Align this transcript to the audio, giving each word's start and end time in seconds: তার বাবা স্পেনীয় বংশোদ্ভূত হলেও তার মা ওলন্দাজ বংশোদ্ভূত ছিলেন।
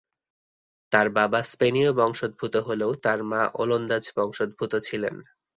তার 0.91 1.07
বাবা 1.09 1.39
স্পেনীয় 1.43 1.91
বংশোদ্ভূত 1.93 2.55
হলেও 2.67 2.91
তার 3.03 3.19
মা 3.23 3.41
ওলন্দাজ 3.53 4.05
বংশোদ্ভূত 4.17 4.73
ছিলেন। 4.87 5.15